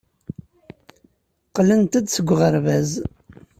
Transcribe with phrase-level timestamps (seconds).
[1.47, 2.91] Qqlent-d seg uɣerbaz.